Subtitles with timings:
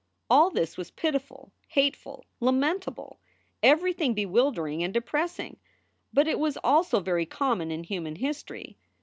[0.31, 3.19] All this was pitiful, hateful, lamentable
[3.61, 5.57] everything bewildering and depressing
[6.11, 8.77] but it was also very common in human history.